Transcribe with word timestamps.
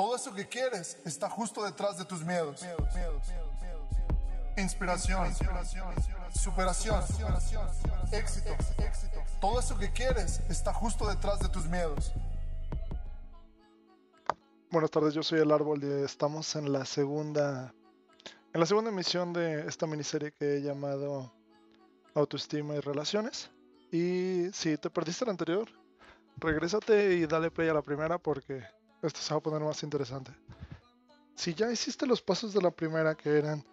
Todo 0.00 0.16
eso 0.16 0.32
que 0.32 0.48
quieres 0.48 0.96
está 1.04 1.28
justo 1.28 1.62
detrás 1.62 1.98
de 1.98 2.06
tus 2.06 2.24
miedos. 2.24 2.64
Inspiración, 4.56 5.28
superación, 6.32 7.04
éxito. 8.10 8.56
Todo 9.42 9.60
eso 9.60 9.76
que 9.76 9.92
quieres 9.92 10.40
está 10.48 10.72
justo 10.72 11.06
detrás 11.06 11.40
de 11.40 11.50
tus 11.50 11.66
miedos. 11.66 12.14
Buenas 14.70 14.90
tardes, 14.90 15.12
yo 15.12 15.22
soy 15.22 15.40
el 15.40 15.52
árbol 15.52 15.84
y 15.84 16.02
estamos 16.02 16.56
en 16.56 16.72
la 16.72 16.86
segunda 16.86 17.74
en 18.54 18.60
la 18.60 18.64
segunda 18.64 18.88
emisión 18.90 19.34
de 19.34 19.68
esta 19.68 19.86
miniserie 19.86 20.32
que 20.32 20.56
he 20.56 20.62
llamado 20.62 21.30
Autoestima 22.14 22.74
y 22.74 22.80
Relaciones. 22.80 23.50
Y 23.92 24.48
si 24.54 24.78
te 24.78 24.88
perdiste 24.88 25.26
la 25.26 25.32
anterior, 25.32 25.68
regrésate 26.38 27.16
y 27.16 27.26
dale 27.26 27.50
play 27.50 27.68
a 27.68 27.74
la 27.74 27.82
primera 27.82 28.16
porque 28.16 28.64
esto 29.02 29.20
se 29.20 29.34
va 29.34 29.38
a 29.38 29.42
poner 29.42 29.60
más 29.62 29.82
interesante. 29.82 30.32
Si 31.34 31.54
ya 31.54 31.70
hiciste 31.72 32.06
los 32.06 32.20
pasos 32.20 32.52
de 32.52 32.60
la 32.60 32.70
primera 32.70 33.14
que 33.14 33.38
eran, 33.38 33.64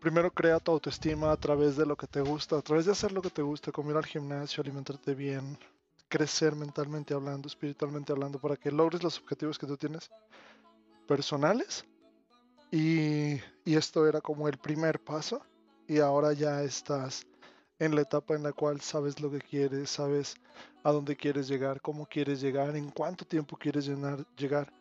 primero 0.00 0.30
crea 0.32 0.58
tu 0.58 0.72
autoestima 0.72 1.30
a 1.30 1.36
través 1.36 1.76
de 1.76 1.86
lo 1.86 1.96
que 1.96 2.06
te 2.06 2.20
gusta, 2.20 2.58
a 2.58 2.62
través 2.62 2.86
de 2.86 2.92
hacer 2.92 3.12
lo 3.12 3.22
que 3.22 3.30
te 3.30 3.42
gusta, 3.42 3.72
comer 3.72 3.96
al 3.96 4.06
gimnasio, 4.06 4.62
alimentarte 4.62 5.14
bien, 5.14 5.58
crecer 6.08 6.54
mentalmente 6.54 7.14
hablando, 7.14 7.48
espiritualmente 7.48 8.12
hablando, 8.12 8.38
para 8.38 8.56
que 8.56 8.70
logres 8.70 9.02
los 9.02 9.18
objetivos 9.18 9.58
que 9.58 9.66
tú 9.66 9.76
tienes 9.76 10.10
personales. 11.06 11.84
Y, 12.72 13.34
y 13.64 13.76
esto 13.76 14.06
era 14.08 14.20
como 14.20 14.48
el 14.48 14.58
primer 14.58 15.00
paso. 15.02 15.42
Y 15.88 16.00
ahora 16.00 16.32
ya 16.32 16.62
estás 16.62 17.24
en 17.78 17.94
la 17.94 18.02
etapa 18.02 18.34
en 18.34 18.42
la 18.42 18.52
cual 18.52 18.80
sabes 18.80 19.20
lo 19.20 19.30
que 19.30 19.40
quieres, 19.40 19.90
sabes 19.90 20.36
a 20.82 20.92
dónde 20.92 21.16
quieres 21.16 21.48
llegar, 21.48 21.80
cómo 21.80 22.06
quieres 22.06 22.40
llegar, 22.40 22.76
en 22.76 22.90
cuánto 22.90 23.24
tiempo 23.24 23.56
quieres 23.56 23.88
llegar. 24.36 24.72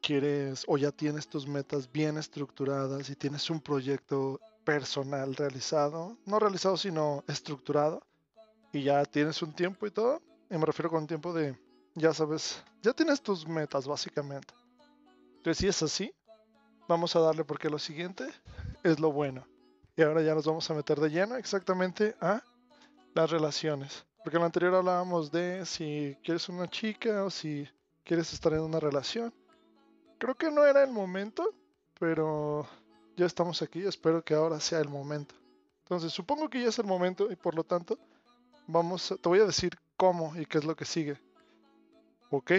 Quieres 0.00 0.64
o 0.68 0.78
ya 0.78 0.92
tienes 0.92 1.28
tus 1.28 1.46
metas 1.46 1.90
bien 1.90 2.18
estructuradas 2.18 3.10
y 3.10 3.16
tienes 3.16 3.50
un 3.50 3.60
proyecto 3.60 4.40
personal 4.64 5.34
realizado, 5.34 6.16
no 6.24 6.38
realizado 6.38 6.76
sino 6.76 7.24
estructurado 7.26 8.00
y 8.72 8.84
ya 8.84 9.04
tienes 9.04 9.42
un 9.42 9.52
tiempo 9.52 9.86
y 9.86 9.90
todo. 9.90 10.22
Y 10.50 10.56
me 10.56 10.66
refiero 10.66 10.90
con 10.90 11.06
tiempo 11.06 11.32
de, 11.32 11.58
ya 11.94 12.14
sabes, 12.14 12.62
ya 12.80 12.92
tienes 12.92 13.20
tus 13.20 13.46
metas 13.46 13.88
básicamente. 13.88 14.54
Entonces 15.38 15.58
si 15.58 15.66
es 15.66 15.82
así, 15.82 16.12
vamos 16.86 17.16
a 17.16 17.20
darle 17.20 17.44
porque 17.44 17.68
lo 17.68 17.78
siguiente 17.78 18.28
es 18.84 19.00
lo 19.00 19.12
bueno. 19.12 19.46
Y 19.98 20.02
ahora 20.02 20.22
ya 20.22 20.32
nos 20.32 20.46
vamos 20.46 20.70
a 20.70 20.74
meter 20.74 21.00
de 21.00 21.10
lleno 21.10 21.34
exactamente 21.34 22.14
a 22.20 22.40
las 23.14 23.30
relaciones. 23.32 24.06
Porque 24.22 24.36
en 24.36 24.42
lo 24.42 24.46
anterior 24.46 24.72
hablábamos 24.76 25.32
de 25.32 25.66
si 25.66 26.16
quieres 26.22 26.48
una 26.48 26.68
chica 26.70 27.24
o 27.24 27.30
si 27.30 27.68
quieres 28.04 28.32
estar 28.32 28.52
en 28.52 28.60
una 28.60 28.78
relación. 28.78 29.34
Creo 30.18 30.36
que 30.36 30.52
no 30.52 30.64
era 30.64 30.84
el 30.84 30.92
momento, 30.92 31.52
pero 31.98 32.64
ya 33.16 33.26
estamos 33.26 33.60
aquí. 33.60 33.82
Espero 33.82 34.22
que 34.22 34.34
ahora 34.34 34.60
sea 34.60 34.78
el 34.78 34.88
momento. 34.88 35.34
Entonces, 35.80 36.12
supongo 36.12 36.48
que 36.48 36.62
ya 36.62 36.68
es 36.68 36.78
el 36.78 36.86
momento 36.86 37.28
y 37.32 37.34
por 37.34 37.56
lo 37.56 37.64
tanto, 37.64 37.98
vamos 38.68 39.12
te 39.20 39.28
voy 39.28 39.40
a 39.40 39.46
decir 39.46 39.76
cómo 39.96 40.32
y 40.36 40.46
qué 40.46 40.58
es 40.58 40.64
lo 40.64 40.76
que 40.76 40.84
sigue. 40.84 41.18
Ok, 42.30 42.52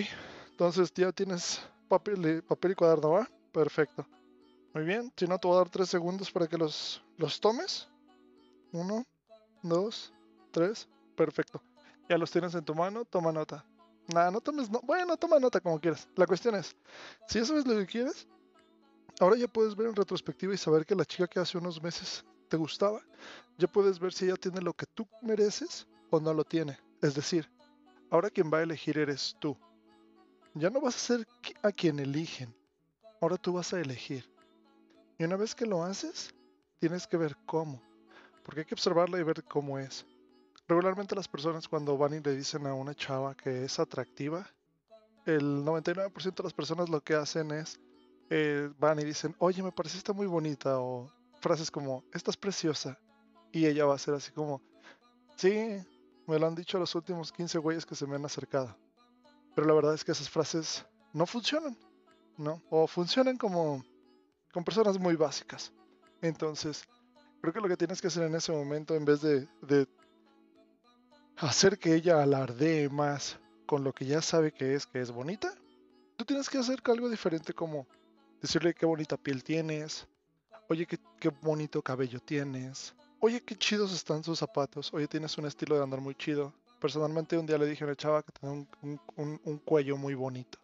entonces 0.52 0.94
ya 0.94 1.14
tienes 1.14 1.62
papel, 1.88 2.44
papel 2.44 2.72
y 2.72 2.76
cuaderno, 2.76 3.12
¿va? 3.12 3.30
Perfecto. 3.54 4.06
Muy 4.74 4.84
bien, 4.84 5.12
si 5.18 5.26
no 5.26 5.40
te 5.40 5.48
voy 5.48 5.56
a 5.56 5.60
dar 5.60 5.70
tres 5.70 5.90
segundos 5.90 6.32
para 6.32 6.48
que 6.48 6.58
los, 6.58 7.04
los 7.18 7.40
tomes. 7.40 7.88
Uno, 8.72 9.04
dos, 9.64 10.14
tres, 10.52 10.88
perfecto. 11.16 11.62
Ya 12.08 12.18
los 12.18 12.30
tienes 12.30 12.54
en 12.54 12.64
tu 12.64 12.76
mano, 12.76 13.04
toma 13.04 13.32
nota. 13.32 13.66
Nada, 14.14 14.30
no 14.30 14.42
tomes, 14.42 14.70
no, 14.70 14.80
bueno, 14.82 15.18
toma 15.18 15.40
nota 15.40 15.60
como 15.60 15.80
quieras. 15.80 16.08
La 16.16 16.28
cuestión 16.28 16.56
es, 16.56 16.76
si 17.28 17.40
eso 17.40 17.58
es 17.58 17.66
lo 17.66 17.76
que 17.78 17.88
quieres, 17.88 18.28
ahora 19.20 19.38
ya 19.38 19.48
puedes 19.48 19.76
ver 19.76 19.88
en 19.88 19.96
retrospectiva 19.96 20.54
y 20.54 20.58
saber 20.58 20.86
que 20.86 20.96
la 20.96 21.06
chica 21.06 21.28
que 21.28 21.40
hace 21.40 21.58
unos 21.58 21.82
meses 21.82 22.24
te 22.48 22.58
gustaba, 22.58 23.02
ya 23.58 23.68
puedes 23.68 24.00
ver 24.00 24.14
si 24.14 24.26
ella 24.26 24.36
tiene 24.36 24.62
lo 24.62 24.74
que 24.74 24.86
tú 24.86 25.08
mereces 25.22 25.88
o 26.12 26.20
no 26.20 26.34
lo 26.34 26.44
tiene. 26.44 26.80
Es 27.02 27.16
decir, 27.16 27.50
ahora 28.12 28.30
quien 28.30 28.52
va 28.52 28.60
a 28.60 28.64
elegir 28.64 28.98
eres 28.98 29.36
tú. 29.40 29.58
Ya 30.54 30.70
no 30.70 30.82
vas 30.82 30.96
a 30.96 31.00
ser 31.00 31.28
a 31.64 31.72
quien 31.72 32.00
eligen, 32.00 32.56
ahora 33.22 33.38
tú 33.38 33.54
vas 33.54 33.74
a 33.74 33.80
elegir. 33.80 34.30
Y 35.20 35.26
una 35.26 35.36
vez 35.36 35.54
que 35.54 35.66
lo 35.66 35.84
haces, 35.84 36.34
tienes 36.80 37.06
que 37.06 37.18
ver 37.18 37.36
cómo, 37.46 37.82
porque 38.44 38.62
hay 38.62 38.66
que 38.66 38.74
observarla 38.74 39.20
y 39.20 39.24
ver 39.24 39.44
cómo 39.44 39.78
es. 39.78 40.06
Regularmente 40.66 41.14
las 41.14 41.28
personas 41.28 41.68
cuando 41.68 41.98
van 41.98 42.14
y 42.14 42.22
le 42.22 42.38
dicen 42.38 42.66
a 42.66 42.74
una 42.74 42.96
chava 42.96 43.36
que 43.36 43.66
es 43.66 43.80
atractiva, 43.80 44.48
el 45.26 45.66
99% 45.66 46.36
de 46.36 46.44
las 46.44 46.54
personas 46.54 46.88
lo 46.88 47.02
que 47.02 47.16
hacen 47.16 47.52
es 47.52 47.82
eh, 48.30 48.72
van 48.80 49.00
y 49.00 49.04
dicen, 49.04 49.36
oye, 49.40 49.62
me 49.62 49.74
pareciste 49.74 50.14
muy 50.14 50.26
bonita, 50.26 50.80
o 50.80 51.12
frases 51.42 51.70
como, 51.70 52.06
estás 52.14 52.38
preciosa. 52.38 52.98
Y 53.52 53.66
ella 53.66 53.86
va 53.86 53.96
a 53.96 54.00
ser 54.00 54.14
así 54.14 54.32
como, 54.32 54.62
sí, 55.36 55.84
me 56.28 56.40
lo 56.40 56.48
han 56.48 56.56
dicho 56.56 56.80
los 56.80 56.96
últimos 56.96 57.34
15 57.34 57.58
güeyes 57.58 57.86
que 57.86 57.96
se 57.96 58.08
me 58.08 58.16
han 58.16 58.24
acercado. 58.24 58.74
Pero 59.54 59.68
la 59.68 59.74
verdad 59.74 59.96
es 59.96 60.06
que 60.06 60.14
esas 60.14 60.30
frases 60.30 60.86
no 61.12 61.26
funcionan, 61.26 61.76
¿no? 62.38 62.62
O 62.70 62.88
funcionan 62.88 63.36
como 63.36 63.84
con 64.60 64.66
personas 64.66 65.00
muy 65.00 65.16
básicas. 65.16 65.72
Entonces, 66.22 66.84
creo 67.40 67.54
que 67.54 67.62
lo 67.62 67.70
que 67.70 67.78
tienes 67.78 68.02
que 68.02 68.08
hacer 68.08 68.24
en 68.24 68.36
ese 68.36 68.52
momento, 68.52 68.94
en 68.94 69.06
vez 69.06 69.22
de, 69.22 69.48
hacer 71.38 71.80
que 71.80 71.96
ella 71.96 72.22
alardee 72.22 72.90
más 72.90 73.40
con 73.66 73.86
lo 73.86 73.94
que 73.94 74.06
ya 74.06 74.22
sabe 74.22 74.52
que 74.52 74.74
es, 74.74 74.86
que 74.86 75.00
es 75.00 75.12
bonita, 75.12 75.54
tú 76.18 76.26
tienes 76.26 76.50
que 76.50 76.58
hacer 76.58 76.82
algo 76.84 77.08
diferente 77.08 77.54
como 77.54 77.88
decirle 78.42 78.74
qué 78.74 78.86
bonita 78.86 79.16
piel 79.16 79.46
tienes, 79.46 80.06
oye, 80.68 80.86
qué, 80.86 81.30
bonito 81.42 81.82
cabello 81.82 82.20
tienes, 82.20 82.94
oye, 83.22 83.40
qué 83.42 83.56
chidos 83.56 83.94
están 83.94 84.26
sus 84.26 84.40
zapatos, 84.40 84.94
oye, 84.94 85.08
tienes 85.08 85.38
un 85.38 85.46
estilo 85.46 85.78
de 85.78 85.84
andar 85.84 86.02
muy 86.02 86.16
chido. 86.16 86.54
Personalmente 86.82 87.38
un 87.38 87.46
día 87.46 87.58
le 87.58 87.66
dije 87.66 87.86
a 87.86 87.88
una 87.88 87.96
chava 87.96 88.24
que 88.24 88.34
tenía 88.34 88.68
un 88.82 89.62
cuello 89.64 89.96
muy 89.96 90.16
bonito. 90.16 90.60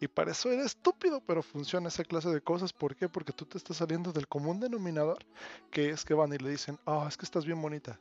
Y 0.00 0.08
para 0.08 0.32
eso 0.32 0.50
era 0.50 0.64
estúpido, 0.64 1.22
pero 1.26 1.42
funciona 1.42 1.88
esa 1.88 2.04
clase 2.04 2.28
de 2.28 2.40
cosas. 2.40 2.72
¿Por 2.72 2.94
qué? 2.94 3.08
Porque 3.08 3.32
tú 3.32 3.46
te 3.46 3.56
estás 3.56 3.78
saliendo 3.78 4.12
del 4.12 4.28
común 4.28 4.60
denominador, 4.60 5.24
que 5.70 5.90
es 5.90 6.04
que 6.04 6.14
van 6.14 6.32
y 6.32 6.38
le 6.38 6.50
dicen, 6.50 6.78
ah, 6.86 7.06
es 7.08 7.16
que 7.16 7.24
estás 7.24 7.46
bien 7.46 7.60
bonita. 7.60 7.98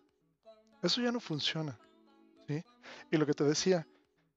Eso 0.83 1.01
ya 1.01 1.11
no 1.11 1.19
funciona. 1.19 1.77
¿sí? 2.47 2.63
Y 3.11 3.17
lo 3.17 3.25
que 3.25 3.33
te 3.33 3.45
decía, 3.45 3.87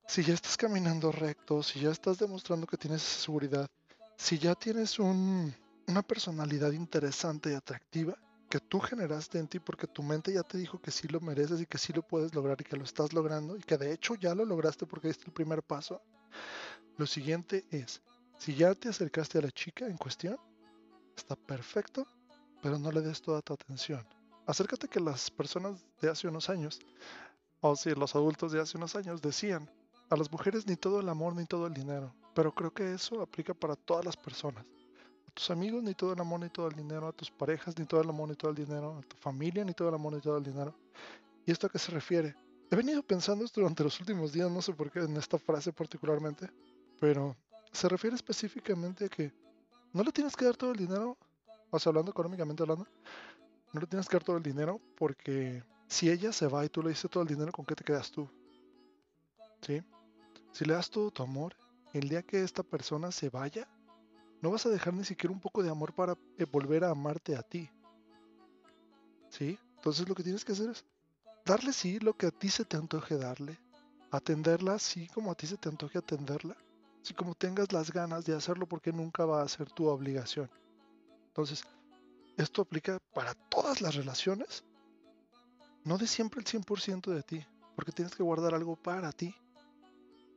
si 0.06 0.22
ya 0.22 0.34
estás 0.34 0.56
caminando 0.56 1.10
recto, 1.10 1.62
si 1.62 1.80
ya 1.80 1.90
estás 1.90 2.18
demostrando 2.18 2.66
que 2.66 2.76
tienes 2.76 3.02
seguridad, 3.02 3.68
si 4.16 4.38
ya 4.38 4.54
tienes 4.54 4.98
un, 4.98 5.52
una 5.88 6.02
personalidad 6.02 6.72
interesante 6.72 7.50
y 7.50 7.54
atractiva 7.54 8.16
que 8.48 8.60
tú 8.60 8.80
generaste 8.80 9.38
en 9.38 9.46
ti 9.46 9.58
porque 9.58 9.86
tu 9.86 10.02
mente 10.02 10.32
ya 10.32 10.42
te 10.42 10.56
dijo 10.56 10.80
que 10.80 10.90
sí 10.90 11.06
lo 11.08 11.20
mereces 11.20 11.60
y 11.60 11.66
que 11.66 11.76
sí 11.76 11.92
lo 11.92 12.02
puedes 12.02 12.34
lograr 12.34 12.58
y 12.60 12.64
que 12.64 12.76
lo 12.76 12.84
estás 12.84 13.12
logrando 13.12 13.56
y 13.56 13.60
que 13.60 13.76
de 13.76 13.92
hecho 13.92 14.14
ya 14.14 14.34
lo 14.34 14.44
lograste 14.44 14.86
porque 14.86 15.08
diste 15.08 15.26
el 15.26 15.32
primer 15.32 15.62
paso 15.62 16.00
lo 16.98 17.06
siguiente 17.06 17.64
es, 17.70 18.02
si 18.38 18.56
ya 18.56 18.74
te 18.74 18.88
acercaste 18.88 19.38
a 19.38 19.42
la 19.42 19.52
chica 19.52 19.86
en 19.86 19.96
cuestión, 19.96 20.36
está 21.16 21.36
perfecto, 21.36 22.06
pero 22.60 22.76
no 22.76 22.90
le 22.90 23.00
des 23.00 23.22
toda 23.22 23.40
tu 23.40 23.52
atención. 23.52 24.04
Acércate 24.46 24.88
que 24.88 24.98
las 24.98 25.30
personas 25.30 25.84
de 26.00 26.10
hace 26.10 26.26
unos 26.26 26.50
años, 26.50 26.80
o 27.60 27.76
si 27.76 27.94
los 27.94 28.16
adultos 28.16 28.50
de 28.50 28.60
hace 28.60 28.76
unos 28.76 28.96
años 28.96 29.22
decían, 29.22 29.70
a 30.10 30.16
las 30.16 30.32
mujeres 30.32 30.66
ni 30.66 30.74
todo 30.74 30.98
el 30.98 31.08
amor 31.08 31.36
ni 31.36 31.44
todo 31.44 31.68
el 31.68 31.74
dinero, 31.74 32.12
pero 32.34 32.52
creo 32.52 32.72
que 32.72 32.92
eso 32.92 33.22
aplica 33.22 33.54
para 33.54 33.76
todas 33.76 34.04
las 34.04 34.16
personas. 34.16 34.64
A 35.28 35.30
tus 35.30 35.50
amigos 35.50 35.84
ni 35.84 35.94
todo 35.94 36.14
el 36.14 36.20
amor 36.20 36.40
ni 36.40 36.48
todo 36.48 36.66
el 36.66 36.74
dinero, 36.74 37.06
a 37.06 37.12
tus 37.12 37.30
parejas 37.30 37.78
ni 37.78 37.84
todo 37.84 38.00
el 38.00 38.08
amor 38.08 38.28
ni 38.28 38.34
todo 38.34 38.50
el 38.50 38.56
dinero, 38.56 38.98
a 38.98 39.02
tu 39.02 39.16
familia 39.18 39.64
ni 39.64 39.72
todo 39.72 39.88
el 39.88 39.94
amor 39.94 40.14
ni 40.14 40.20
todo 40.20 40.36
el 40.36 40.42
dinero. 40.42 40.74
¿Y 41.46 41.52
esto 41.52 41.68
a 41.68 41.70
qué 41.70 41.78
se 41.78 41.92
refiere? 41.92 42.34
He 42.70 42.76
venido 42.76 43.02
pensando 43.02 43.44
esto 43.44 43.60
durante 43.60 43.84
los 43.84 43.98
últimos 44.00 44.32
días, 44.32 44.50
no 44.50 44.60
sé 44.60 44.74
por 44.74 44.90
qué 44.90 44.98
en 45.00 45.16
esta 45.16 45.38
frase 45.38 45.72
particularmente, 45.72 46.50
pero 47.00 47.36
se 47.72 47.88
refiere 47.88 48.16
específicamente 48.16 49.06
a 49.06 49.08
que 49.08 49.32
no 49.92 50.02
le 50.02 50.12
tienes 50.12 50.36
que 50.36 50.44
dar 50.44 50.56
todo 50.56 50.72
el 50.72 50.78
dinero, 50.78 51.16
o 51.70 51.78
sea, 51.78 51.90
hablando 51.90 52.10
económicamente 52.10 52.62
hablando, 52.62 52.86
no 53.72 53.80
le 53.80 53.86
tienes 53.86 54.08
que 54.08 54.16
dar 54.16 54.24
todo 54.24 54.36
el 54.36 54.42
dinero 54.42 54.80
porque 54.96 55.62
si 55.86 56.10
ella 56.10 56.32
se 56.32 56.46
va 56.46 56.64
y 56.64 56.68
tú 56.68 56.82
le 56.82 56.90
dices 56.90 57.10
todo 57.10 57.22
el 57.22 57.28
dinero, 57.28 57.52
¿con 57.52 57.64
qué 57.64 57.74
te 57.74 57.84
quedas 57.84 58.10
tú? 58.10 58.28
¿Sí? 59.62 59.82
Si 60.52 60.64
le 60.64 60.74
das 60.74 60.90
todo 60.90 61.10
tu 61.10 61.22
amor, 61.22 61.54
el 61.92 62.08
día 62.08 62.22
que 62.22 62.42
esta 62.42 62.62
persona 62.62 63.10
se 63.10 63.30
vaya, 63.30 63.68
no 64.40 64.50
vas 64.50 64.66
a 64.66 64.70
dejar 64.70 64.94
ni 64.94 65.04
siquiera 65.04 65.32
un 65.32 65.40
poco 65.40 65.62
de 65.62 65.70
amor 65.70 65.94
para 65.94 66.16
eh, 66.36 66.44
volver 66.44 66.84
a 66.84 66.90
amarte 66.90 67.36
a 67.36 67.42
ti. 67.42 67.70
¿Sí? 69.30 69.58
Entonces 69.76 70.08
lo 70.08 70.14
que 70.14 70.22
tienes 70.22 70.44
que 70.44 70.52
hacer 70.52 70.70
es 70.70 70.84
darle 71.44 71.72
sí 71.72 71.98
lo 71.98 72.14
que 72.14 72.26
a 72.26 72.30
ti 72.30 72.48
se 72.48 72.64
te 72.64 72.76
antoje 72.76 73.16
darle, 73.16 73.58
atenderla 74.10 74.74
así 74.74 75.06
como 75.08 75.30
a 75.30 75.34
ti 75.34 75.46
se 75.46 75.56
te 75.56 75.68
antoje 75.68 75.98
atenderla 75.98 76.56
si 77.08 77.14
como 77.14 77.34
tengas 77.34 77.72
las 77.72 77.90
ganas 77.90 78.26
de 78.26 78.34
hacerlo 78.34 78.66
porque 78.66 78.92
nunca 78.92 79.24
va 79.24 79.40
a 79.40 79.48
ser 79.48 79.70
tu 79.70 79.86
obligación. 79.86 80.50
Entonces, 81.28 81.64
esto 82.36 82.60
aplica 82.60 82.98
para 83.14 83.32
todas 83.32 83.80
las 83.80 83.94
relaciones. 83.94 84.62
No 85.84 85.96
de 85.96 86.06
siempre 86.06 86.40
el 86.40 86.46
100% 86.46 87.10
de 87.10 87.22
ti, 87.22 87.46
porque 87.74 87.92
tienes 87.92 88.14
que 88.14 88.22
guardar 88.22 88.52
algo 88.54 88.76
para 88.76 89.10
ti. 89.10 89.34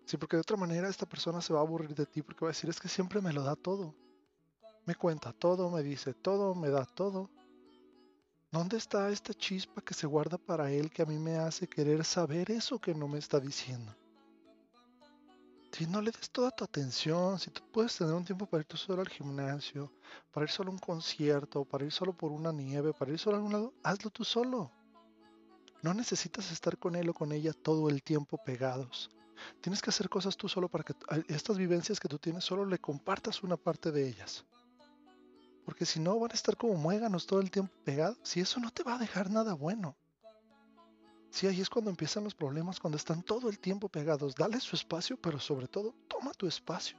Sí, 0.05 0.15
porque 0.15 0.37
de 0.37 0.41
otra 0.41 0.55
manera 0.55 0.87
esta 0.87 1.05
persona 1.05 1.41
se 1.41 1.51
va 1.51 1.59
a 1.59 1.63
aburrir 1.63 1.93
de 1.93 2.05
ti 2.05 2.21
porque 2.21 2.45
va 2.45 2.51
a 2.51 2.53
decir, 2.53 2.69
es 2.69 2.79
que 2.79 2.87
siempre 2.87 3.19
me 3.19 3.33
lo 3.33 3.43
da 3.43 3.57
todo. 3.57 3.93
Me 4.85 4.95
cuenta 4.95 5.33
todo, 5.33 5.69
me 5.69 5.83
dice 5.83 6.13
todo, 6.13 6.55
me 6.55 6.69
da 6.69 6.85
todo. 6.85 7.29
¿Dónde 8.49 8.77
está 8.77 9.09
esta 9.09 9.33
chispa 9.33 9.81
que 9.81 9.93
se 9.93 10.07
guarda 10.07 10.37
para 10.37 10.71
él 10.71 10.89
que 10.89 11.01
a 11.01 11.05
mí 11.05 11.19
me 11.19 11.35
hace 11.35 11.67
querer 11.67 12.05
saber 12.05 12.49
eso 12.49 12.79
que 12.79 12.95
no 12.95 13.09
me 13.09 13.19
está 13.19 13.41
diciendo? 13.41 13.93
Si 15.81 15.87
no 15.87 15.99
le 15.99 16.11
des 16.11 16.29
toda 16.29 16.51
tu 16.51 16.63
atención, 16.63 17.39
si 17.39 17.49
tú 17.49 17.63
puedes 17.71 17.97
tener 17.97 18.13
un 18.13 18.23
tiempo 18.23 18.45
para 18.45 18.61
ir 18.61 18.67
tú 18.67 18.77
solo 18.77 19.01
al 19.01 19.09
gimnasio, 19.09 19.91
para 20.31 20.43
ir 20.43 20.51
solo 20.51 20.69
a 20.69 20.73
un 20.73 20.77
concierto, 20.77 21.65
para 21.65 21.83
ir 21.83 21.91
solo 21.91 22.13
por 22.13 22.31
una 22.31 22.51
nieve, 22.51 22.93
para 22.93 23.11
ir 23.11 23.17
solo 23.17 23.35
a 23.35 23.39
algún 23.39 23.53
lado, 23.53 23.73
hazlo 23.81 24.11
tú 24.11 24.23
solo. 24.23 24.69
No 25.81 25.95
necesitas 25.95 26.51
estar 26.51 26.77
con 26.77 26.95
él 26.95 27.09
o 27.09 27.15
con 27.15 27.31
ella 27.31 27.51
todo 27.51 27.89
el 27.89 28.03
tiempo 28.03 28.37
pegados. 28.45 29.09
Tienes 29.59 29.81
que 29.81 29.89
hacer 29.89 30.07
cosas 30.07 30.37
tú 30.37 30.47
solo 30.47 30.69
para 30.69 30.83
que 30.83 30.93
estas 31.29 31.57
vivencias 31.57 31.99
que 31.99 32.07
tú 32.07 32.19
tienes 32.19 32.43
solo 32.43 32.63
le 32.63 32.77
compartas 32.77 33.41
una 33.41 33.57
parte 33.57 33.91
de 33.91 34.07
ellas. 34.07 34.45
Porque 35.65 35.87
si 35.87 35.99
no, 35.99 36.19
van 36.19 36.29
a 36.29 36.35
estar 36.35 36.57
como 36.57 36.75
muéganos 36.75 37.25
todo 37.25 37.39
el 37.39 37.49
tiempo 37.49 37.73
pegados 37.83 38.37
y 38.37 38.41
eso 38.41 38.59
no 38.59 38.69
te 38.69 38.83
va 38.83 38.97
a 38.97 38.99
dejar 38.99 39.31
nada 39.31 39.55
bueno. 39.55 39.95
Sí, 41.31 41.47
ahí 41.47 41.61
es 41.61 41.69
cuando 41.69 41.89
empiezan 41.89 42.23
los 42.23 42.35
problemas, 42.35 42.79
cuando 42.79 42.97
están 42.97 43.23
todo 43.23 43.49
el 43.49 43.57
tiempo 43.57 43.89
pegados. 43.89 44.35
Dale 44.35 44.59
su 44.59 44.75
espacio, 44.75 45.17
pero 45.17 45.39
sobre 45.39 45.67
todo, 45.67 45.95
toma 46.07 46.31
tu 46.33 46.45
espacio. 46.45 46.97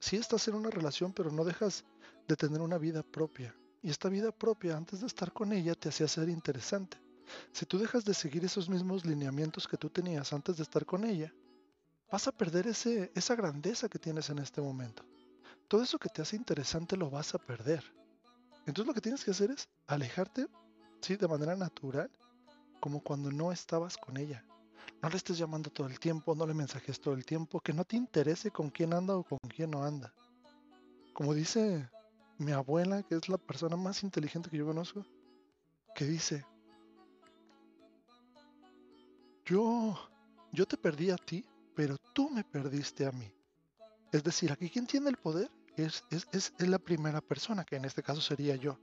Sí 0.00 0.16
estás 0.16 0.46
en 0.48 0.54
una 0.54 0.70
relación, 0.70 1.12
pero 1.12 1.30
no 1.30 1.44
dejas 1.44 1.84
de 2.26 2.36
tener 2.36 2.60
una 2.60 2.78
vida 2.78 3.02
propia. 3.02 3.54
Y 3.82 3.90
esta 3.90 4.08
vida 4.08 4.32
propia, 4.32 4.76
antes 4.76 5.00
de 5.00 5.06
estar 5.06 5.32
con 5.32 5.52
ella, 5.52 5.74
te 5.74 5.88
hacía 5.88 6.08
ser 6.08 6.28
interesante. 6.28 6.98
Si 7.52 7.64
tú 7.64 7.78
dejas 7.78 8.04
de 8.04 8.14
seguir 8.14 8.44
esos 8.44 8.68
mismos 8.68 9.06
lineamientos 9.06 9.68
que 9.68 9.76
tú 9.76 9.88
tenías 9.88 10.32
antes 10.32 10.56
de 10.56 10.64
estar 10.64 10.84
con 10.84 11.04
ella, 11.04 11.32
vas 12.10 12.26
a 12.26 12.32
perder 12.32 12.66
ese, 12.66 13.12
esa 13.14 13.36
grandeza 13.36 13.88
que 13.88 13.98
tienes 13.98 14.30
en 14.30 14.40
este 14.40 14.60
momento 14.60 15.04
todo 15.68 15.82
eso 15.82 15.98
que 15.98 16.08
te 16.08 16.22
hace 16.22 16.34
interesante 16.34 16.96
lo 16.96 17.10
vas 17.10 17.34
a 17.34 17.38
perder. 17.38 17.84
Entonces 18.66 18.86
lo 18.86 18.94
que 18.94 19.02
tienes 19.02 19.22
que 19.22 19.30
hacer 19.30 19.50
es 19.50 19.68
alejarte, 19.86 20.48
sí, 21.00 21.16
de 21.16 21.28
manera 21.28 21.54
natural, 21.54 22.10
como 22.80 23.00
cuando 23.00 23.30
no 23.30 23.52
estabas 23.52 23.96
con 23.96 24.16
ella. 24.16 24.44
No 25.02 25.08
le 25.08 25.16
estés 25.16 25.38
llamando 25.38 25.70
todo 25.70 25.86
el 25.86 25.98
tiempo, 26.00 26.34
no 26.34 26.46
le 26.46 26.54
mensajes 26.54 27.00
todo 27.00 27.14
el 27.14 27.24
tiempo, 27.24 27.60
que 27.60 27.72
no 27.72 27.84
te 27.84 27.96
interese 27.96 28.50
con 28.50 28.70
quién 28.70 28.92
anda 28.92 29.16
o 29.16 29.22
con 29.22 29.38
quién 29.48 29.70
no 29.70 29.84
anda. 29.84 30.12
Como 31.12 31.34
dice 31.34 31.88
mi 32.38 32.52
abuela, 32.52 33.02
que 33.02 33.16
es 33.16 33.28
la 33.28 33.38
persona 33.38 33.76
más 33.76 34.02
inteligente 34.02 34.50
que 34.50 34.56
yo 34.56 34.66
conozco, 34.66 35.04
que 35.94 36.04
dice, 36.04 36.44
yo, 39.44 39.98
yo 40.52 40.66
te 40.66 40.76
perdí 40.76 41.10
a 41.10 41.16
ti, 41.16 41.44
pero 41.74 41.96
tú 42.12 42.30
me 42.30 42.44
perdiste 42.44 43.06
a 43.06 43.12
mí. 43.12 43.32
Es 44.12 44.24
decir, 44.24 44.50
aquí 44.52 44.70
quien 44.70 44.86
tiene 44.86 45.10
el 45.10 45.16
poder 45.16 45.50
es, 45.76 46.04
es, 46.10 46.52
la 46.58 46.78
primera 46.78 47.20
persona, 47.20 47.64
que 47.64 47.76
en 47.76 47.84
este 47.84 48.02
caso 48.02 48.20
sería 48.20 48.56
yo. 48.56 48.78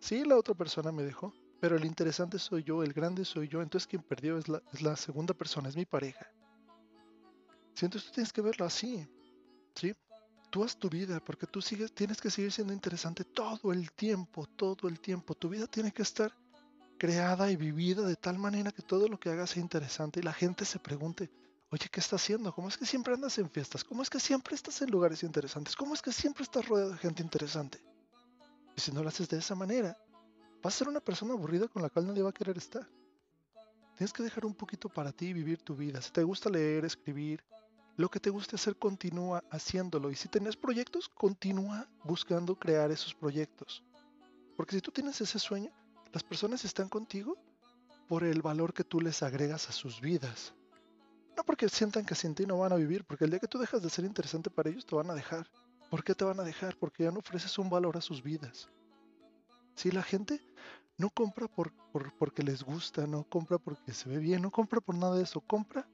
Sí, 0.00 0.24
la 0.24 0.36
otra 0.36 0.54
persona 0.54 0.92
me 0.92 1.02
dejó, 1.02 1.32
pero 1.60 1.76
el 1.76 1.84
interesante 1.84 2.38
soy 2.38 2.62
yo, 2.62 2.82
el 2.82 2.92
grande 2.92 3.24
soy 3.24 3.48
yo, 3.48 3.62
entonces 3.62 3.86
quien 3.86 4.02
perdió 4.02 4.38
es 4.38 4.48
la, 4.48 4.62
es 4.72 4.82
la 4.82 4.96
segunda 4.96 5.34
persona, 5.34 5.68
es 5.68 5.76
mi 5.76 5.86
pareja. 5.86 6.26
Sí, 7.74 7.84
entonces 7.84 8.08
tú 8.08 8.14
tienes 8.14 8.32
que 8.32 8.40
verlo 8.40 8.64
así, 8.64 9.06
¿sí? 9.74 9.92
Tú 10.50 10.64
haz 10.64 10.76
tu 10.76 10.88
vida, 10.88 11.20
porque 11.20 11.46
tú 11.46 11.60
sigues, 11.60 11.92
tienes 11.92 12.20
que 12.20 12.30
seguir 12.30 12.52
siendo 12.52 12.72
interesante 12.72 13.24
todo 13.24 13.72
el 13.72 13.90
tiempo, 13.92 14.46
todo 14.46 14.88
el 14.88 15.00
tiempo. 15.00 15.34
Tu 15.34 15.48
vida 15.48 15.66
tiene 15.66 15.92
que 15.92 16.02
estar 16.02 16.32
creada 16.98 17.50
y 17.50 17.56
vivida 17.56 18.06
de 18.06 18.16
tal 18.16 18.38
manera 18.38 18.72
que 18.72 18.82
todo 18.82 19.08
lo 19.08 19.18
que 19.18 19.28
hagas 19.28 19.50
sea 19.50 19.62
interesante 19.62 20.20
y 20.20 20.22
la 20.22 20.32
gente 20.32 20.64
se 20.64 20.78
pregunte, 20.78 21.30
Oye, 21.70 21.88
¿qué 21.90 21.98
estás 21.98 22.22
haciendo? 22.22 22.54
¿Cómo 22.54 22.68
es 22.68 22.78
que 22.78 22.86
siempre 22.86 23.12
andas 23.12 23.38
en 23.38 23.50
fiestas? 23.50 23.82
¿Cómo 23.82 24.02
es 24.02 24.08
que 24.08 24.20
siempre 24.20 24.54
estás 24.54 24.80
en 24.82 24.90
lugares 24.90 25.24
interesantes? 25.24 25.74
¿Cómo 25.74 25.94
es 25.94 26.02
que 26.02 26.12
siempre 26.12 26.44
estás 26.44 26.66
rodeado 26.68 26.92
de 26.92 26.98
gente 26.98 27.22
interesante? 27.22 27.82
Y 28.76 28.80
si 28.80 28.92
no 28.92 29.02
lo 29.02 29.08
haces 29.08 29.28
de 29.28 29.38
esa 29.38 29.56
manera, 29.56 29.96
vas 30.66 30.74
a 30.74 30.78
ser 30.78 30.88
una 30.88 31.00
persona 31.00 31.32
aburrida 31.32 31.68
con 31.68 31.80
la 31.80 31.88
cual 31.88 32.08
nadie 32.08 32.24
va 32.24 32.30
a 32.30 32.32
querer 32.32 32.58
estar. 32.58 32.88
Tienes 33.96 34.12
que 34.12 34.24
dejar 34.24 34.44
un 34.44 34.54
poquito 34.54 34.88
para 34.88 35.12
ti 35.12 35.26
y 35.26 35.32
vivir 35.32 35.62
tu 35.62 35.76
vida. 35.76 36.02
Si 36.02 36.10
te 36.10 36.24
gusta 36.24 36.50
leer, 36.50 36.84
escribir, 36.84 37.44
lo 37.96 38.08
que 38.08 38.18
te 38.18 38.30
guste 38.30 38.56
hacer, 38.56 38.76
continúa 38.76 39.44
haciéndolo. 39.52 40.10
Y 40.10 40.16
si 40.16 40.28
tienes 40.28 40.56
proyectos, 40.56 41.08
continúa 41.08 41.88
buscando 42.02 42.58
crear 42.58 42.90
esos 42.90 43.14
proyectos. 43.14 43.84
Porque 44.56 44.74
si 44.74 44.80
tú 44.80 44.90
tienes 44.90 45.20
ese 45.20 45.38
sueño, 45.38 45.70
las 46.12 46.24
personas 46.24 46.64
están 46.64 46.88
contigo 46.88 47.36
por 48.08 48.24
el 48.24 48.42
valor 48.42 48.74
que 48.74 48.82
tú 48.82 49.00
les 49.00 49.22
agregas 49.22 49.68
a 49.68 49.72
sus 49.72 50.00
vidas. 50.00 50.52
No 51.36 51.44
porque 51.44 51.68
sientan 51.68 52.04
que 52.04 52.16
sin 52.16 52.34
ti 52.34 52.44
no 52.44 52.58
van 52.58 52.72
a 52.72 52.76
vivir, 52.76 53.04
porque 53.04 53.24
el 53.24 53.30
día 53.30 53.38
que 53.38 53.46
tú 53.46 53.58
dejas 53.58 53.82
de 53.82 53.88
ser 53.88 54.04
interesante 54.04 54.50
para 54.50 54.68
ellos 54.68 54.84
te 54.84 54.96
van 54.96 55.10
a 55.12 55.14
dejar. 55.14 55.48
¿Por 55.90 56.02
qué 56.02 56.12
te 56.16 56.24
van 56.24 56.40
a 56.40 56.42
dejar? 56.42 56.76
Porque 56.76 57.04
ya 57.04 57.12
no 57.12 57.20
ofreces 57.20 57.56
un 57.56 57.70
valor 57.70 57.96
a 57.96 58.00
sus 58.00 58.20
vidas. 58.20 58.68
Si 59.76 59.90
la 59.90 60.02
gente 60.02 60.40
no 60.98 61.10
compra 61.10 61.46
por, 61.48 61.72
porque 62.18 62.42
les 62.42 62.62
gusta, 62.62 63.06
no 63.06 63.24
compra 63.24 63.58
porque 63.58 63.92
se 63.92 64.08
ve 64.08 64.18
bien, 64.18 64.42
no 64.42 64.50
compra 64.50 64.80
por 64.80 64.94
nada 64.94 65.16
de 65.16 65.24
eso, 65.24 65.40
compra 65.40 65.86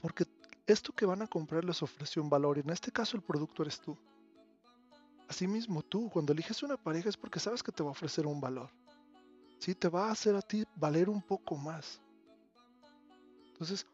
porque 0.00 0.26
esto 0.66 0.92
que 0.92 1.06
van 1.06 1.22
a 1.22 1.26
comprar 1.26 1.64
les 1.64 1.82
ofrece 1.82 2.20
un 2.20 2.28
valor 2.28 2.58
y 2.58 2.60
en 2.60 2.70
este 2.70 2.90
caso 2.90 3.16
el 3.16 3.22
producto 3.22 3.62
eres 3.62 3.80
tú. 3.80 3.96
Asimismo 5.28 5.82
tú, 5.82 6.10
cuando 6.10 6.32
eliges 6.32 6.62
una 6.62 6.76
pareja 6.76 7.08
es 7.08 7.16
porque 7.16 7.40
sabes 7.40 7.62
que 7.62 7.72
te 7.72 7.82
va 7.82 7.88
a 7.88 7.92
ofrecer 7.92 8.26
un 8.26 8.40
valor. 8.40 8.70
Sí, 9.58 9.74
te 9.74 9.88
va 9.88 10.08
a 10.08 10.12
hacer 10.12 10.36
a 10.36 10.42
ti 10.42 10.64
valer 10.76 11.08
un 11.08 11.22
poco 11.22 11.56
más. 11.56 12.00
Entonces, 13.48 13.86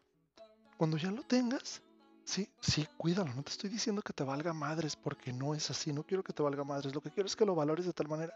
cuando 0.77 0.97
ya 0.97 1.11
lo 1.11 1.23
tengas, 1.23 1.81
sí, 2.25 2.49
sí, 2.59 2.85
cuídalo. 2.97 3.33
No 3.33 3.43
te 3.43 3.51
estoy 3.51 3.69
diciendo 3.69 4.01
que 4.01 4.11
te 4.11 4.25
valga 4.25 4.51
madres 4.51 4.97
porque 4.97 5.31
no 5.31 5.55
es 5.55 5.69
así. 5.69 5.93
No 5.93 6.03
quiero 6.03 6.23
que 6.23 6.33
te 6.33 6.43
valga 6.43 6.65
madres. 6.65 6.93
Lo 6.93 6.99
que 6.99 7.11
quiero 7.11 7.27
es 7.27 7.35
que 7.37 7.45
lo 7.45 7.55
valores 7.55 7.85
de 7.85 7.93
tal 7.93 8.09
manera 8.09 8.33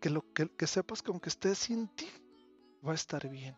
que, 0.00 0.10
lo, 0.10 0.24
que, 0.32 0.66
sepas 0.66 1.02
que 1.02 1.10
aunque 1.10 1.28
estés 1.28 1.58
sin 1.58 1.88
ti, 1.88 2.08
va 2.86 2.92
a 2.92 2.94
estar 2.94 3.28
bien. 3.28 3.56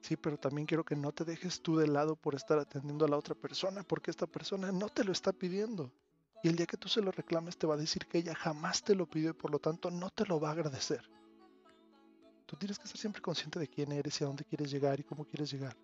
Sí, 0.00 0.16
pero 0.16 0.38
también 0.38 0.66
quiero 0.66 0.84
que 0.84 0.96
no 0.96 1.12
te 1.12 1.24
dejes 1.24 1.60
tú 1.60 1.76
de 1.76 1.86
lado 1.86 2.16
por 2.16 2.34
estar 2.34 2.58
atendiendo 2.58 3.04
a 3.04 3.08
la 3.08 3.18
otra 3.18 3.34
persona, 3.34 3.82
porque 3.82 4.10
esta 4.10 4.26
persona 4.26 4.72
no 4.72 4.88
te 4.88 5.04
lo 5.04 5.12
está 5.12 5.32
pidiendo. 5.32 5.92
Y 6.42 6.48
el 6.48 6.56
día 6.56 6.66
que 6.66 6.78
tú 6.78 6.88
se 6.88 7.02
lo 7.02 7.12
reclames 7.12 7.58
te 7.58 7.66
va 7.66 7.74
a 7.74 7.78
decir 7.78 8.06
que 8.06 8.18
ella 8.18 8.34
jamás 8.34 8.82
te 8.82 8.94
lo 8.94 9.06
pidió 9.06 9.30
y 9.30 9.34
por 9.34 9.50
lo 9.50 9.58
tanto 9.58 9.90
no 9.90 10.08
te 10.08 10.24
lo 10.24 10.40
va 10.40 10.48
a 10.48 10.52
agradecer. 10.52 11.02
Tú 12.46 12.56
tienes 12.56 12.78
que 12.78 12.84
estar 12.84 12.98
siempre 12.98 13.20
consciente 13.20 13.58
de 13.58 13.68
quién 13.68 13.92
eres 13.92 14.20
y 14.20 14.24
a 14.24 14.26
dónde 14.26 14.44
quieres 14.44 14.70
llegar 14.70 14.98
y 14.98 15.04
cómo 15.04 15.24
quieres 15.24 15.52
llegar. 15.52 15.76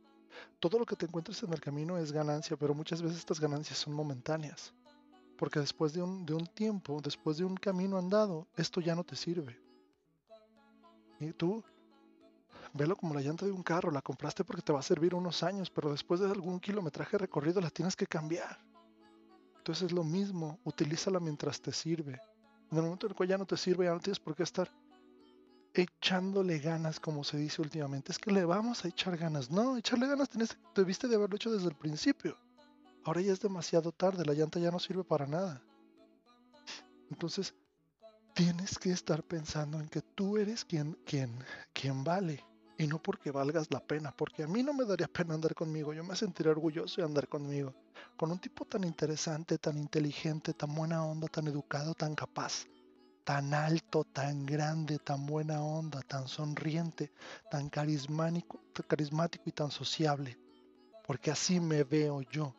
Todo 0.59 0.79
lo 0.79 0.87
que 0.87 0.97
te 0.97 1.07
encuentres 1.07 1.43
en 1.43 1.53
el 1.53 1.61
camino 1.61 1.99
es 1.99 2.11
ganancia, 2.11 2.57
pero 2.57 2.75
muchas 2.75 3.03
veces 3.03 3.19
estas 3.19 3.39
ganancias 3.39 3.79
son 3.79 3.93
momentáneas. 3.93 4.73
Porque 5.37 5.61
después 5.61 5.93
de 5.93 6.03
un, 6.03 6.25
de 6.25 6.35
un 6.35 6.47
tiempo, 6.47 7.01
después 7.03 7.37
de 7.37 7.45
un 7.45 7.57
camino 7.57 7.99
andado, 7.99 8.47
esto 8.57 8.81
ya 8.81 8.95
no 8.95 9.05
te 9.05 9.17
sirve. 9.17 9.61
Y 11.21 11.33
tú, 11.33 11.63
velo 12.73 12.97
como 12.97 13.15
la 13.15 13.21
llanta 13.21 13.47
de 13.47 13.53
un 13.53 13.63
carro, 13.63 13.91
la 13.91 14.03
compraste 14.03 14.45
porque 14.45 14.63
te 14.63 14.73
va 14.73 14.81
a 14.81 14.83
servir 14.83 15.15
unos 15.15 15.43
años, 15.43 15.71
pero 15.71 15.91
después 15.91 16.21
de 16.21 16.27
algún 16.27 16.61
kilometraje 16.61 17.19
recorrido 17.19 17.61
la 17.61 17.71
tienes 17.71 17.97
que 17.97 18.07
cambiar. 18.07 18.59
Entonces 19.59 19.87
es 19.87 19.93
lo 19.93 20.05
mismo, 20.05 20.61
utilízala 20.65 21.19
mientras 21.21 21.61
te 21.61 21.73
sirve. 21.73 22.21
En 22.71 22.79
el 22.79 22.85
momento 22.85 23.07
en 23.07 23.11
el 23.11 23.17
cual 23.17 23.29
ya 23.29 23.39
no 23.39 23.47
te 23.47 23.57
sirve, 23.57 23.87
ya 23.87 23.93
no 23.93 24.01
tienes 24.01 24.21
por 24.21 24.35
qué 24.35 24.43
estar 24.43 24.71
echándole 25.75 26.59
ganas, 26.59 27.01
como 27.01 27.25
se 27.25 27.37
dice 27.37 27.63
últimamente. 27.63 28.13
Es 28.13 28.19
que 28.19 28.33
le 28.33 28.45
vamos 28.45 28.85
a 28.85 28.89
echar 28.89 29.17
ganas. 29.17 29.51
No, 29.51 29.77
echarle 29.77 30.07
ganas 30.07 30.29
tenés, 30.29 30.57
debiste 30.75 31.09
de 31.09 31.17
haberlo 31.17 31.37
hecho 31.37 31.51
desde 31.51 31.69
el 31.69 31.75
principio. 31.75 32.37
Ahora 33.07 33.21
ya 33.21 33.33
es 33.33 33.39
demasiado 33.39 33.93
tarde, 33.93 34.25
la 34.27 34.35
llanta 34.35 34.59
ya 34.59 34.73
no 34.73 34.81
sirve 34.81 35.05
para 35.05 35.29
nada. 35.29 35.63
Entonces, 37.09 37.55
tienes 38.35 38.81
que 38.81 38.91
estar 38.91 39.23
pensando 39.23 39.79
en 39.79 39.89
que 39.89 40.03
tú 40.03 40.39
eres 40.39 40.65
quien, 40.65 40.99
quien, 41.07 41.39
quien 41.73 42.03
vale. 42.03 42.43
Y 42.79 42.89
no 42.89 43.01
porque 43.01 43.31
valgas 43.31 43.69
la 43.71 43.79
pena, 43.79 44.11
porque 44.11 44.43
a 44.43 44.49
mí 44.49 44.65
no 44.65 44.75
me 44.75 44.85
daría 44.85 45.07
pena 45.07 45.35
andar 45.35 45.55
conmigo, 45.55 45.95
yo 45.95 46.03
me 46.03 46.17
sentiría 46.17 46.51
orgulloso 46.51 47.01
de 47.01 47.07
andar 47.07 47.29
conmigo. 47.29 47.73
Con 48.17 48.33
un 48.33 48.41
tipo 48.41 48.65
tan 48.65 48.83
interesante, 48.83 49.57
tan 49.57 49.79
inteligente, 49.79 50.53
tan 50.53 50.75
buena 50.75 51.07
onda, 51.07 51.29
tan 51.29 51.47
educado, 51.47 51.95
tan 51.95 52.17
capaz 52.17 52.67
tan 53.23 53.55
alto, 53.55 54.05
tan 54.05 54.47
grande, 54.47 55.01
tan 55.01 55.27
buena 55.27 55.61
onda, 55.61 56.01
tan 56.03 56.29
sonriente, 56.29 57.11
tan 57.51 57.69
carismático, 57.69 58.61
carismático 58.87 59.45
y 59.47 59.53
tan 59.53 59.73
sociable. 59.73 60.39
Porque 61.05 61.33
así 61.33 61.59
me 61.59 61.83
veo 61.83 62.23
yo. 62.23 62.55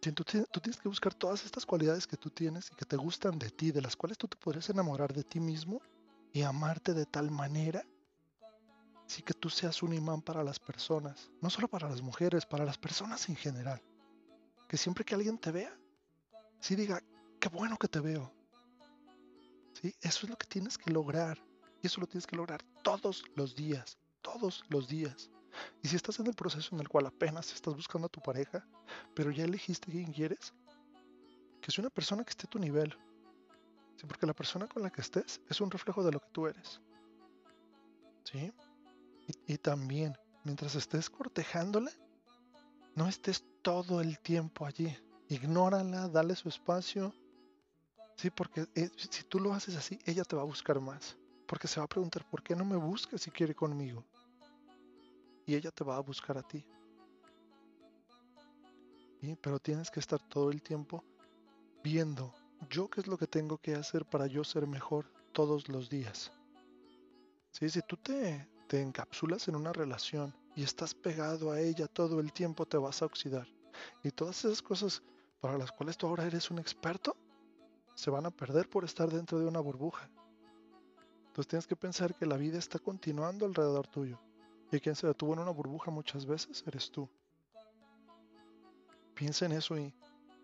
Tú, 0.00 0.24
tienes 0.24 0.78
que 0.80 0.88
buscar 0.88 1.12
todas 1.12 1.44
estas 1.44 1.66
cualidades 1.66 2.06
que 2.06 2.16
tú 2.16 2.30
tienes 2.30 2.70
y 2.70 2.74
que 2.76 2.84
te 2.84 2.96
gustan 2.96 3.38
de 3.38 3.50
ti, 3.50 3.72
de 3.72 3.82
las 3.82 3.96
cuales 3.96 4.16
tú 4.16 4.28
te 4.28 4.36
podrías 4.36 4.70
enamorar 4.70 5.12
de 5.12 5.24
ti 5.24 5.40
mismo 5.40 5.82
y 6.32 6.42
amarte 6.42 6.94
de 6.94 7.04
tal 7.04 7.30
manera, 7.30 7.84
sí 9.06 9.22
que 9.22 9.34
tú 9.34 9.50
seas 9.50 9.82
un 9.82 9.92
imán 9.92 10.22
para 10.22 10.44
las 10.44 10.60
personas, 10.60 11.30
no 11.40 11.50
solo 11.50 11.68
para 11.68 11.88
las 11.88 12.00
mujeres, 12.00 12.46
para 12.46 12.64
las 12.64 12.78
personas 12.78 13.28
en 13.28 13.36
general. 13.36 13.82
Que 14.68 14.76
siempre 14.76 15.04
que 15.04 15.14
alguien 15.14 15.38
te 15.38 15.50
vea, 15.50 15.76
sí 16.60 16.76
diga, 16.76 17.02
qué 17.40 17.48
bueno 17.48 17.76
que 17.76 17.88
te 17.88 18.00
veo, 18.00 18.32
eso 19.82 20.26
es 20.26 20.28
lo 20.28 20.36
que 20.36 20.46
tienes 20.46 20.76
que 20.76 20.90
lograr. 20.90 21.38
Y 21.82 21.86
eso 21.86 22.00
lo 22.00 22.06
tienes 22.06 22.26
que 22.26 22.36
lograr 22.36 22.62
todos 22.82 23.24
los 23.34 23.54
días, 23.54 23.98
todos 24.22 24.64
los 24.68 24.88
días. 24.88 25.30
Y 25.82 25.88
si 25.88 25.96
estás 25.96 26.18
en 26.20 26.26
el 26.26 26.34
proceso 26.34 26.74
en 26.74 26.80
el 26.80 26.88
cual 26.88 27.06
apenas 27.06 27.52
estás 27.52 27.74
buscando 27.74 28.06
a 28.06 28.10
tu 28.10 28.20
pareja, 28.20 28.66
pero 29.14 29.30
ya 29.30 29.44
elegiste 29.44 29.90
quién 29.90 30.12
quieres, 30.12 30.52
que 31.60 31.68
es 31.68 31.78
una 31.78 31.90
persona 31.90 32.24
que 32.24 32.30
esté 32.30 32.46
a 32.46 32.50
tu 32.50 32.58
nivel. 32.58 32.96
Sí, 33.96 34.06
porque 34.06 34.26
la 34.26 34.34
persona 34.34 34.68
con 34.68 34.82
la 34.82 34.90
que 34.90 35.00
estés 35.00 35.40
es 35.48 35.60
un 35.60 35.70
reflejo 35.70 36.04
de 36.04 36.12
lo 36.12 36.20
que 36.20 36.28
tú 36.30 36.46
eres. 36.46 36.80
¿Sí? 38.24 38.52
Y, 39.26 39.54
y 39.54 39.58
también, 39.58 40.16
mientras 40.44 40.74
estés 40.74 41.10
cortejándola, 41.10 41.90
no 42.94 43.06
estés 43.08 43.44
todo 43.62 44.00
el 44.00 44.18
tiempo 44.18 44.66
allí. 44.66 44.96
Ignórala, 45.28 46.08
dale 46.08 46.34
su 46.34 46.48
espacio. 46.48 47.14
Sí, 48.16 48.30
porque 48.30 48.66
eh, 48.74 48.90
si 48.96 49.22
tú 49.24 49.38
lo 49.38 49.52
haces 49.52 49.76
así, 49.76 49.98
ella 50.04 50.24
te 50.24 50.34
va 50.34 50.42
a 50.42 50.46
buscar 50.46 50.80
más. 50.80 51.16
Porque 51.46 51.68
se 51.68 51.78
va 51.78 51.84
a 51.84 51.88
preguntar, 51.88 52.28
¿por 52.28 52.42
qué 52.42 52.56
no 52.56 52.64
me 52.64 52.76
busca 52.76 53.16
si 53.16 53.30
quiere 53.30 53.54
conmigo? 53.54 54.04
Y 55.48 55.56
ella 55.56 55.70
te 55.70 55.82
va 55.82 55.96
a 55.96 56.00
buscar 56.00 56.36
a 56.36 56.42
ti. 56.42 56.62
Pero 59.40 59.58
tienes 59.58 59.90
que 59.90 59.98
estar 59.98 60.20
todo 60.28 60.50
el 60.50 60.62
tiempo 60.62 61.02
viendo 61.82 62.34
yo 62.68 62.88
qué 62.90 63.00
es 63.00 63.06
lo 63.06 63.16
que 63.16 63.26
tengo 63.26 63.56
que 63.56 63.74
hacer 63.74 64.04
para 64.04 64.26
yo 64.26 64.44
ser 64.44 64.66
mejor 64.66 65.06
todos 65.32 65.70
los 65.70 65.88
días. 65.88 66.30
Si 67.50 67.80
tú 67.80 67.96
te, 67.96 68.46
te 68.66 68.82
encapsulas 68.82 69.48
en 69.48 69.56
una 69.56 69.72
relación 69.72 70.34
y 70.54 70.64
estás 70.64 70.94
pegado 70.94 71.50
a 71.50 71.60
ella 71.60 71.86
todo 71.86 72.20
el 72.20 72.30
tiempo, 72.30 72.66
te 72.66 72.76
vas 72.76 73.00
a 73.00 73.06
oxidar. 73.06 73.48
Y 74.04 74.10
todas 74.10 74.44
esas 74.44 74.60
cosas 74.60 75.02
para 75.40 75.56
las 75.56 75.72
cuales 75.72 75.96
tú 75.96 76.08
ahora 76.08 76.26
eres 76.26 76.50
un 76.50 76.58
experto, 76.58 77.16
se 77.94 78.10
van 78.10 78.26
a 78.26 78.30
perder 78.30 78.68
por 78.68 78.84
estar 78.84 79.10
dentro 79.10 79.38
de 79.38 79.46
una 79.46 79.60
burbuja. 79.60 80.10
Entonces 81.28 81.48
tienes 81.48 81.66
que 81.66 81.76
pensar 81.76 82.14
que 82.14 82.26
la 82.26 82.36
vida 82.36 82.58
está 82.58 82.78
continuando 82.78 83.46
alrededor 83.46 83.86
tuyo. 83.86 84.20
Y 84.70 84.80
quien 84.80 84.94
se 84.94 85.06
detuvo 85.06 85.32
en 85.32 85.40
una 85.40 85.50
burbuja 85.50 85.90
muchas 85.90 86.26
veces 86.26 86.62
eres 86.66 86.90
tú. 86.90 87.08
Piensa 89.14 89.46
en 89.46 89.52
eso 89.52 89.76
y, 89.76 89.92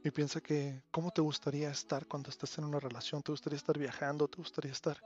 y 0.03 0.11
piensa 0.11 0.41
que 0.41 0.83
cómo 0.91 1.11
te 1.11 1.21
gustaría 1.21 1.71
estar 1.71 2.07
cuando 2.07 2.31
estás 2.31 2.57
en 2.59 2.65
una 2.65 2.81
relación. 2.81 3.23
¿Te 3.23 3.33
gustaría 3.33 3.57
estar 3.57 3.79
viajando? 3.79 4.27
¿Te 4.27 4.39
gustaría 4.39 4.73
estar 4.73 4.99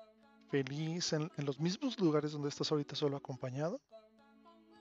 feliz 0.51 1.13
en, 1.13 1.31
en 1.37 1.45
los 1.45 1.61
mismos 1.61 1.99
lugares 2.01 2.33
donde 2.33 2.49
estás 2.49 2.71
ahorita 2.71 2.95
solo 2.97 3.17
acompañado? 3.17 3.81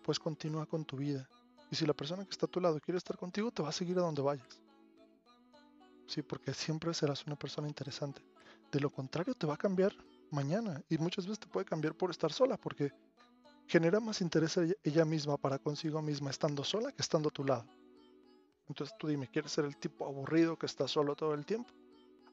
pues 0.08 0.20
continúa 0.22 0.66
con 0.66 0.86
tu 0.86 0.96
vida. 0.96 1.28
Y 1.70 1.76
si 1.76 1.86
la 1.86 1.94
persona 1.94 2.24
que 2.24 2.32
está 2.32 2.46
a 2.46 2.50
tu 2.50 2.62
lado 2.62 2.80
quiere 2.80 2.98
estar 2.98 3.18
contigo, 3.18 3.52
te 3.52 3.62
va 3.62 3.68
a 3.68 3.74
seguir 3.74 3.98
a 3.98 4.04
donde 4.04 4.22
vayas. 4.22 4.62
Sí, 6.08 6.22
porque 6.22 6.54
siempre 6.54 6.94
serás 6.94 7.28
una 7.28 7.36
persona 7.36 7.68
interesante. 7.68 8.22
De 8.72 8.80
lo 8.80 8.90
contrario, 8.90 9.34
te 9.34 9.46
va 9.46 9.56
a 9.56 9.58
cambiar 9.58 9.94
mañana. 10.32 10.82
Y 10.88 10.98
muchas 10.98 11.26
veces 11.26 11.42
te 11.42 11.48
puede 11.48 11.66
cambiar 11.66 11.94
por 11.94 12.10
estar 12.10 12.32
sola, 12.32 12.56
porque 12.56 12.94
genera 13.68 14.00
más 14.00 14.22
interés 14.22 14.58
ella 14.84 15.06
misma 15.06 15.38
para 15.38 15.60
consigo 15.60 16.02
misma 16.02 16.30
estando 16.30 16.64
sola 16.64 16.92
que 16.92 17.02
estando 17.02 17.30
a 17.30 17.32
tu 17.32 17.44
lado. 17.44 17.66
Entonces 18.70 18.96
tú 18.98 19.08
dime, 19.08 19.28
¿quieres 19.28 19.52
ser 19.52 19.66
el 19.66 19.78
tipo 19.78 20.06
aburrido 20.06 20.58
que 20.58 20.66
está 20.66 20.88
solo 20.88 21.16
todo 21.16 21.34
el 21.34 21.46
tiempo? 21.46 21.74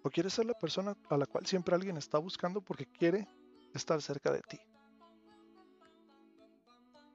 ¿O 0.02 0.10
quieres 0.10 0.34
ser 0.34 0.46
la 0.46 0.54
persona 0.54 0.96
a 1.08 1.16
la 1.16 1.26
cual 1.26 1.46
siempre 1.46 1.74
alguien 1.74 1.96
está 1.96 2.18
buscando 2.18 2.60
porque 2.60 2.86
quiere 2.86 3.26
estar 3.72 4.00
cerca 4.02 4.32
de 4.32 4.40
ti? 4.40 4.58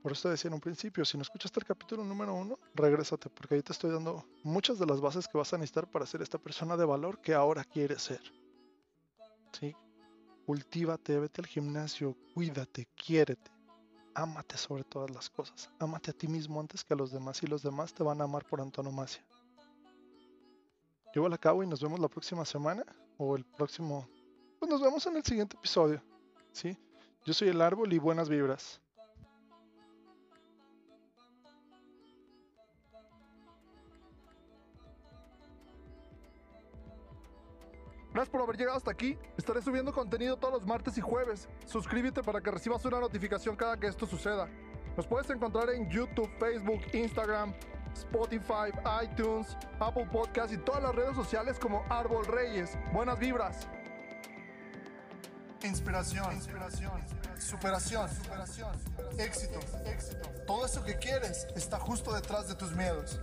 Por 0.02 0.14
eso 0.14 0.30
decía 0.30 0.48
en 0.48 0.54
un 0.56 0.62
principio, 0.62 1.04
si 1.04 1.18
no 1.18 1.24
escuchaste 1.24 1.60
el 1.60 1.66
capítulo 1.66 2.06
número 2.06 2.34
uno, 2.34 2.58
regrésate, 2.74 3.30
porque 3.30 3.56
ahí 3.56 3.62
te 3.62 3.74
estoy 3.74 3.92
dando 3.92 4.26
muchas 4.44 4.80
de 4.80 4.86
las 4.86 5.02
bases 5.02 5.28
que 5.28 5.38
vas 5.38 5.54
a 5.54 5.58
necesitar 5.58 5.92
para 5.92 6.06
ser 6.06 6.22
esta 6.22 6.38
persona 6.38 6.78
de 6.78 6.86
valor 6.86 7.20
que 7.22 7.34
ahora 7.34 7.66
quieres 7.66 8.04
ser. 8.04 8.22
¿Sí? 9.52 9.76
Cultívate, 10.46 11.20
vete 11.20 11.42
al 11.42 11.48
gimnasio, 11.48 12.16
cuídate, 12.34 12.88
quiérete, 12.96 13.52
ámate 14.22 14.58
sobre 14.58 14.84
todas 14.84 15.10
las 15.12 15.30
cosas. 15.30 15.70
Ámate 15.80 16.12
a 16.12 16.14
ti 16.14 16.28
mismo 16.28 16.60
antes 16.60 16.84
que 16.84 16.94
a 16.94 16.98
los 16.98 17.12
demás 17.12 17.42
y 17.44 17.48
los 17.48 17.64
demás 17.64 17.94
te 17.94 18.04
van 18.04 18.22
a 18.22 18.26
amar 18.26 18.46
por 18.46 18.62
antonomasia. 18.62 19.24
Llévala 21.14 21.36
a 21.36 21.40
cabo 21.40 21.64
y 21.64 21.68
nos 21.68 21.82
vemos 21.82 22.00
la 22.00 22.08
próxima 22.08 22.46
semana 22.46 22.86
o 23.18 23.36
el 23.36 23.46
próximo... 23.46 24.08
Pues 24.60 24.70
nos 24.70 24.82
vemos 24.82 25.06
en 25.08 25.18
el 25.18 25.24
siguiente 25.24 25.56
episodio. 25.58 26.02
¿Sí? 26.52 26.78
Yo 27.26 27.34
soy 27.34 27.50
el 27.50 27.62
árbol 27.62 27.92
y 27.94 28.00
buenas 28.00 28.30
vibras. 28.30 28.82
Gracias 38.20 38.34
por 38.34 38.42
haber 38.42 38.58
llegado 38.58 38.76
hasta 38.76 38.92
aquí. 38.92 39.18
Estaré 39.38 39.62
subiendo 39.62 39.94
contenido 39.94 40.36
todos 40.36 40.56
los 40.56 40.66
martes 40.66 40.98
y 40.98 41.00
jueves. 41.00 41.48
Suscríbete 41.66 42.22
para 42.22 42.42
que 42.42 42.52
recibas 42.52 42.84
una 42.84 43.00
notificación 43.00 43.56
cada 43.56 43.80
que 43.80 43.88
esto 43.88 44.06
suceda. 44.06 44.50
Nos 44.98 45.08
puedes 45.08 45.30
encontrar 45.30 45.70
en 45.70 45.90
YouTube, 45.90 46.30
Facebook, 46.38 46.82
Instagram, 46.92 47.54
Spotify, 47.96 48.74
iTunes, 49.06 49.56
Apple 49.80 50.10
Podcasts 50.12 50.52
y 50.52 50.58
todas 50.58 50.84
las 50.84 50.94
redes 50.94 51.16
sociales 51.16 51.58
como 51.58 51.86
Árbol 51.90 52.26
Reyes. 52.26 52.78
Buenas 52.92 53.18
vibras. 53.20 53.70
Inspiración, 55.64 56.34
inspiración, 56.34 57.02
superación, 57.38 58.10
superación, 58.10 58.76
éxito, 59.18 59.60
éxito. 59.86 60.30
Todo 60.46 60.66
eso 60.66 60.84
que 60.84 60.98
quieres 60.98 61.48
está 61.56 61.80
justo 61.80 62.14
detrás 62.14 62.50
de 62.50 62.56
tus 62.56 62.74
miedos. 62.74 63.18